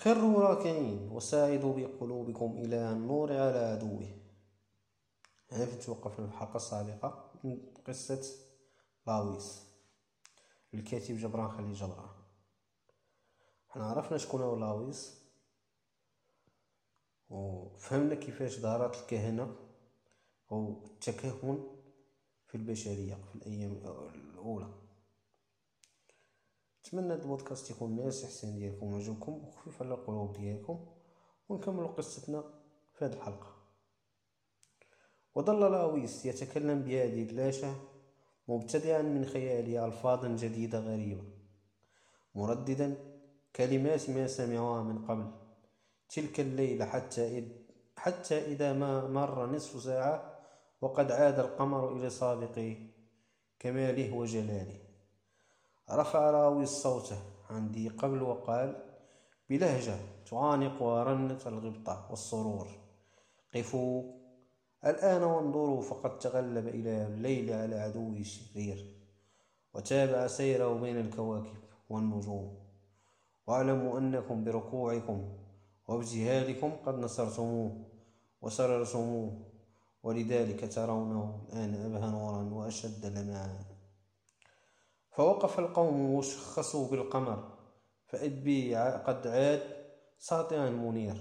[0.00, 4.08] خروا راكعين وساعدوا بقلوبكم إلى النور على عدوه
[5.52, 8.22] هنا في توقفنا في الحلقة السابقة من قصة
[9.06, 9.62] لاويس
[10.74, 12.08] الكاتب جبران خليل جبران.
[13.68, 15.20] حنا عرفنا شكون هو لاويس
[17.28, 19.56] وفهمنا كيفاش دارت الكهنة
[20.52, 21.66] أو التكهن
[22.46, 23.72] في البشرية في الأيام
[24.14, 24.89] الأولى.
[26.80, 30.86] نتمنى هاد البودكاست يكون ناس احسن ديالكم وعجبكم وخفيف على القلوب ديالكم
[31.48, 32.44] ونكملوا قصتنا
[32.94, 33.56] في هذه الحلقة.
[35.34, 37.74] وظل لاويس يتكلم بهذه اللاشة
[38.48, 41.24] مبتدعا من خياله ألفاظا جديدة غريبة
[42.34, 42.96] مرددا
[43.56, 45.30] كلمات ما سمعوها من قبل
[46.08, 47.44] تلك الليلة حتى إذ
[47.96, 50.38] حتى إذا ما مر نصف ساعة
[50.80, 52.74] وقد عاد القمر إلى سابق
[53.58, 54.89] كماله وجلاله.
[55.90, 57.18] رفع راوي صوته
[57.50, 58.76] عندي قبل وقال
[59.50, 59.96] بلهجة
[60.30, 62.68] تعانق رنة الغبطة والسرور.
[63.54, 64.02] قفوا.
[64.84, 68.96] الآن وانظروا فقد تغلب إلى الليل على عدوه الشرير
[69.74, 71.56] وتابع سيره بين الكواكب
[71.88, 72.56] والنجوم.
[73.46, 75.28] واعلموا أنكم بركوعكم
[75.88, 77.84] وابتهالكم قد نصرتموه
[78.42, 79.50] وسررتموه.
[80.02, 83.79] ولذلك ترونه الآن أبهى نورا وأشد لمعا
[85.20, 87.52] فوقف القوم وشخصوا بالقمر
[88.06, 89.62] فإذ به قد عاد
[90.18, 91.16] ساطعا منير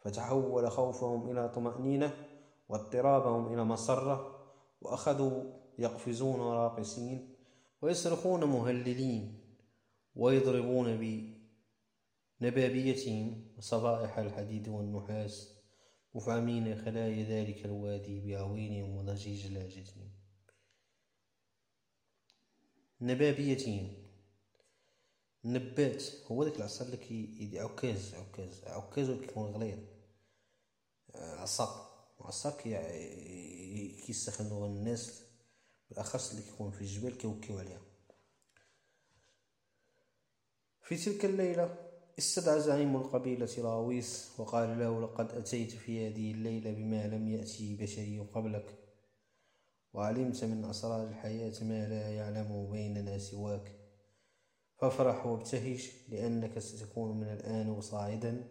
[0.00, 2.26] فتحول خوفهم إلى طمأنينة
[2.68, 4.38] واضطرابهم إلى مسرة
[4.80, 5.42] وأخذوا
[5.78, 7.34] يقفزون راقصين
[7.82, 9.40] ويصرخون مهللين
[10.16, 11.22] ويضربون
[12.40, 15.56] بنبابيتهم صبائح الحديد والنحاس
[16.14, 20.19] مفعمين خلايا ذلك الوادي بعوينهم وضجيج لاجتهم
[23.00, 23.92] نبابيتهم
[25.44, 29.78] نبات هو داك العصا اللي كي عكاز عكاز عكاز كيكون غليظ.
[31.14, 35.22] عصا عصا كي كيستخدموها الناس
[35.88, 37.80] بالأخص اللي كيكون في الجبال كيوكيو عليها.
[40.82, 41.76] في تلك الليلة
[42.18, 48.18] استدعى زعيم القبيلة راويس وقال له لقد أتيت في هذه الليلة بما لم يأتي بشري
[48.18, 48.89] قبلك.
[49.92, 53.72] وعلمت من أسرار الحياة ما لا يعلم بيننا سواك.
[54.76, 58.48] فافرح وابتهج لأنك ستكون من الآن وصاعدا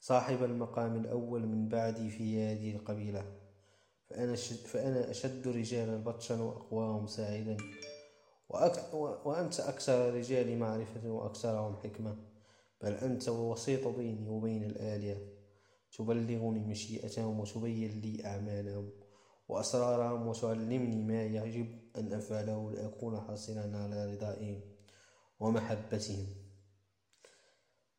[0.00, 3.24] صاحب المقام الأول من بعدي في هذه القبيلة.
[4.66, 7.56] فأنا, أشد رجال بطشا وأقواهم ساعدا.
[9.24, 12.16] وأنت أكثر الرجال معرفة وأكثرهم حكمة.
[12.82, 15.16] بل أنت وسيط بيني وبين الآلهة.
[15.98, 18.90] تبلغني مشيئتهم وتبين لي أعمالهم.
[19.50, 24.60] وأسرارهم وتعلمني ما يجب أن أفعله لأكون حاصلا على رضائهم
[25.40, 26.26] ومحبتهم.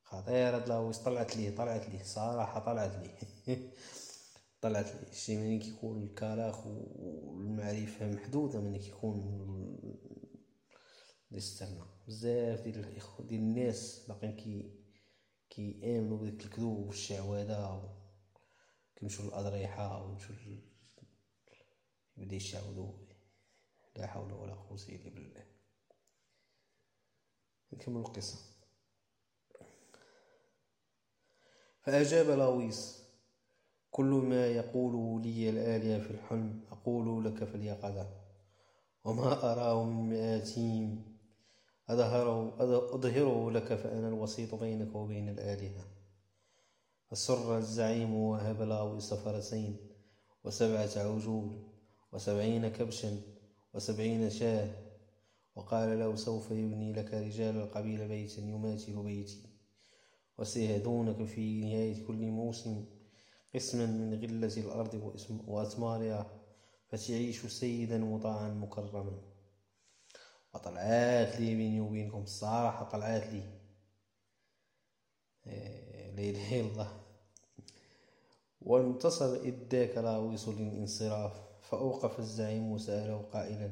[0.04, 3.12] خطيرة دلاويس طلعت لي طلعت لي صراحة طلعت لي.
[4.62, 5.10] طلعت لي.
[5.10, 9.18] الشي من كيكون الكلاخ والمعرفة محدودة من كيكون
[11.32, 14.82] الاستغناء بزاف ديال الاخوة ديال الناس باقيين كي
[15.50, 17.94] كيآمنوا بديك الكذوب والشعوذة
[18.96, 20.71] كيمشيو للأضريحة ويمشيو
[22.22, 22.94] يبدا يشعوذو
[23.96, 25.46] لا حول ولا قوة إلا بالله.
[27.74, 28.40] نكمل القصة.
[31.82, 33.04] فأجاب لاويس
[33.92, 38.10] كل ما يقوله لي الآلهة في الحلم أقول لك في اليقظة
[39.04, 41.18] وما أراه من مآتين
[41.90, 42.56] أظهره,
[42.96, 45.88] أظهره لك فأنا الوسيط بينك وبين الآلهة.
[47.10, 49.78] فسر الزعيم وهب لاويس فرسين
[50.44, 51.71] وسبعة عجول.
[52.12, 53.22] وسبعين كبشا
[53.74, 54.70] وسبعين شاة.
[55.56, 59.50] وقال له سوف يبني لك رجال القبيلة بيتا يماثل بيتي.
[60.38, 62.86] وسيهدونك في نهاية كل موسم
[63.56, 65.14] قسما من غلة الأرض
[65.48, 66.42] وأثمارها
[66.88, 69.22] فتعيش سيدا مطاعا مكرما.
[70.54, 73.44] وطلعات لي بيني وبينكم الصراحة طلعات لي.
[75.48, 77.02] إيه، لا إله إلا الله.
[78.62, 81.51] وانتصر إذ ذاك لاويس للانصراف.
[81.72, 83.72] فأوقف الزعيم وسأله قائلا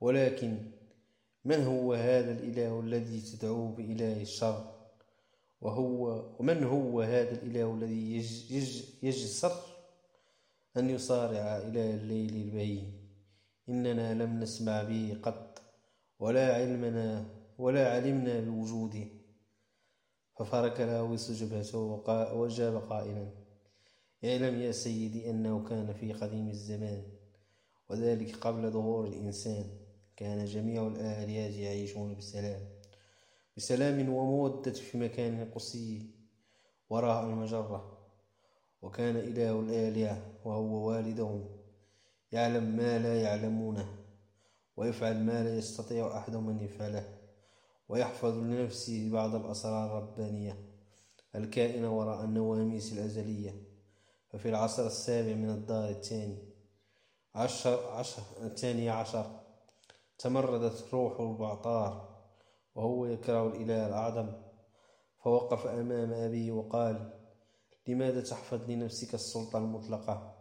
[0.00, 0.70] ولكن
[1.44, 4.74] من هو هذا الإله الذي تدعوه بإله الشر؟
[5.60, 9.52] وهو ومن هو هذا الإله الذي يج يج يجسر
[10.76, 13.08] أن يصارع إلى الليل البهيم؟
[13.68, 15.62] إننا لم نسمع به قط
[16.18, 17.26] ولا علمنا
[17.58, 19.04] ولا علمنا بوجوده.
[20.38, 21.78] ففرك لاويس جبهته
[22.34, 23.47] وجاب قائلا
[24.24, 27.02] اعلم يا سيدي أنه كان في قديم الزمان
[27.88, 29.64] وذلك قبل ظهور الإنسان.
[30.16, 32.60] كان جميع الآليات يعيشون بسلام
[33.56, 36.06] بسلام ومودة في مكان قصي
[36.90, 37.98] وراء المجرة.
[38.82, 41.44] وكان إله الآلهة وهو والدهم
[42.32, 43.96] يعلم ما لا يعلمونه
[44.76, 47.18] ويفعل ما لا يستطيع أحد من يفعله
[47.88, 50.56] ويحفظ لنفسه بعض الأسرار الربانية.
[51.34, 53.67] الكائنة وراء النواميس الأزلية.
[54.38, 56.38] ففي العصر السابع من الدار الثاني.
[57.34, 59.40] عشر, عشر الثاني عشر.
[60.18, 62.18] تمردت روح البعطار
[62.74, 64.32] وهو يكره الإله الأعظم.
[65.24, 67.10] فوقف أمام أبيه وقال
[67.88, 70.34] لماذا تحفظ لنفسك السلطة المطلقة؟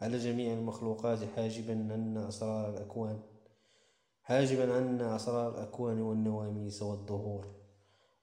[0.00, 3.22] على جميع المخلوقات حاجبا عنا أسرار الأكوان؟
[4.22, 7.54] حاجبا عنا أسرار الأكوان والنواميس والظهور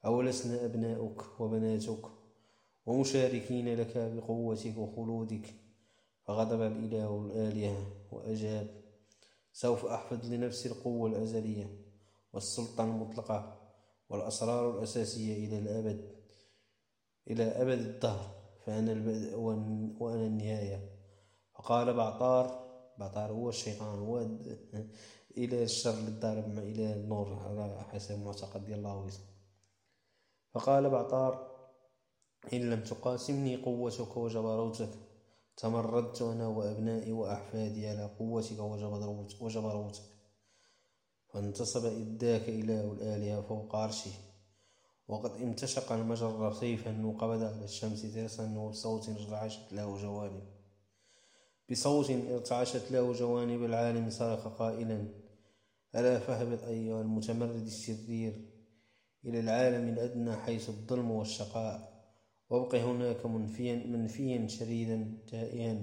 [0.05, 2.24] أولسنا أبناؤك وبناتك
[2.85, 5.53] ومشاركين لك بقوتك وخلودك.
[6.23, 8.67] فغضب الإله الآلهة وأجاب
[9.53, 11.77] سوف أحفظ لنفسي القوة الأزلية
[12.33, 13.61] والسلطة المطلقة
[14.09, 16.15] والأسرار الأساسية إلى الأبد
[17.27, 18.35] إلى أبد الدهر
[18.65, 19.37] فأنا البدء
[19.99, 20.89] وأنا النهاية.
[21.53, 22.65] فقال بعطار
[22.97, 24.27] بعطار هو الشيطان هو
[25.37, 29.09] إلى الشر للدار مع إلى النور على حسب معتقد الله
[30.53, 31.54] فقال بعطار
[32.53, 34.89] إن لم تقاسمني قوتك وجبروتك
[35.57, 38.59] تمردت أنا وأبنائي وأحفادي على قوتك
[39.41, 40.03] وجبروتك
[41.33, 44.11] فانتصب إذ ذاك إله الآلهة فوق عرشه.
[45.07, 50.43] وقد امتشق المجر سيفا وقبض على الشمس ترسا وبصوت ارتعشت له جوانب.
[51.71, 55.07] بصوت ارتعشت له جوانب العالم صرخ قائلا
[55.95, 58.51] ألا فهبط أيها المتمرد الشرير
[59.25, 61.94] إلى العالم الأدنى حيث الظلم والشقاء؟
[62.49, 65.81] وابق هناك منفيا, منفيا شريدا تائها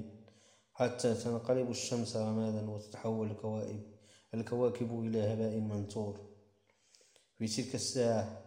[0.73, 3.83] حتى تنقلب الشمس رمادا وتتحول الكواكب
[4.35, 6.21] الكواكب إلى هباء منثور.
[7.39, 8.43] في تلك الساعة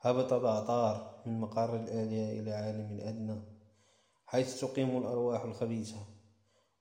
[0.00, 3.42] هبط بعطار من مقر الآلهة إلى عالم الأدنى
[4.26, 6.06] حيث تقيم الأرواح الخبيثة.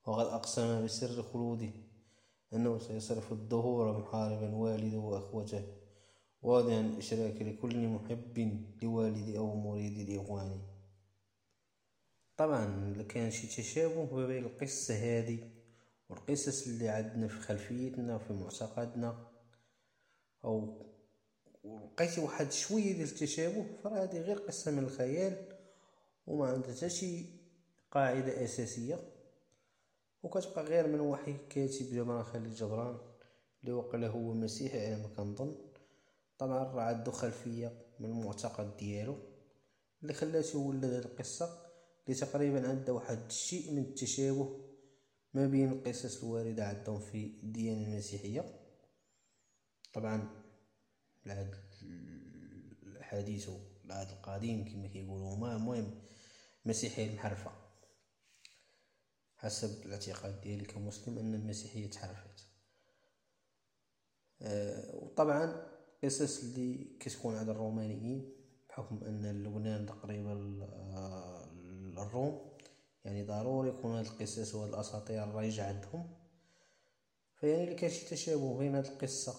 [0.07, 1.71] وقد أقسم بسر خلوده
[2.53, 5.63] أنه سيصرف الدهور محاربا والده وأخوته.
[6.41, 10.61] واضعا الإشراك لكل محب لوالد أو مريد لإخوانه
[12.37, 15.49] طبعا كان شي تشابه بين القصة هذه
[16.09, 19.27] والقصص اللي عندنا في خلفيتنا في معتقدنا
[20.45, 20.85] أو
[21.63, 25.45] لقيت واحد شوية ديال التشابه فراه هذه غير قصة من الخيال
[26.27, 27.25] وما عندها حتى شي
[27.91, 28.99] قاعدة أساسية.
[30.23, 32.97] وكتبقى غير من وحي كاتب جبران خليل جبران
[33.61, 35.55] اللي وقيلا هو مسيحي على ما كنظن.
[36.39, 39.17] طبعا راه عندو خلفية من المعتقد ديالو
[40.01, 41.69] اللي خلاتو ولد هاد القصة
[42.07, 44.65] اللي تقريبا عندها واحد الشيء من التشابه
[45.33, 48.59] ما بين القصص الواردة عندهم في الديانة المسيحية.
[49.93, 50.29] طبعا
[51.25, 51.55] العهد
[52.83, 56.01] الحديث والعهد القديم كما كيقولوا هما المهم
[56.65, 57.51] مسيحية المحرفة.
[59.37, 62.45] حسب الاعتقاد ديالي كمسلم أن المسيحية تحرفت.
[64.41, 65.68] أه وطبعا
[66.03, 68.31] قصص اللي كتكون عند الرومانيين
[68.69, 70.31] بحكم أن لبنان تقريبا
[70.63, 71.45] آه،
[71.97, 72.49] الروم.
[73.05, 75.19] يعني ضروري يكون هاد القصص وهاد الأساطير
[75.59, 76.15] عندهم.
[77.35, 79.35] فيعني اللي كان شي تشابه بين هاد القصة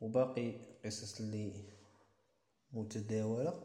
[0.00, 1.52] وباقي القصص اللي
[2.72, 3.62] متداولة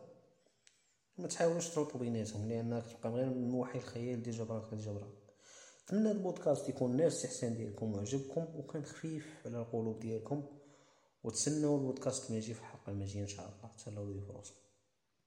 [1.18, 5.14] ما تحاولوش تربطوا بيناتهم لانها كتبقى غير من وحي الخيال ديال جبران خالد جبران.
[5.84, 10.61] نتمنى هاد البودكاست يكون نال الاستحسان ديالكم وعجبكم وكان خفيف على القلوب ديالكم.
[11.24, 13.76] وتسناو البودكاست ما يجي في الحلقة المجيه إن شاء الله.
[13.86, 14.54] تهلاو لي فرصه